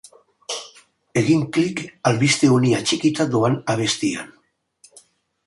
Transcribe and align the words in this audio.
Egin 1.21 1.43
klik 1.57 1.83
albiste 2.13 2.49
honi 2.55 2.73
atxikita 2.79 3.29
doan 3.37 3.61
abestian! 3.75 4.35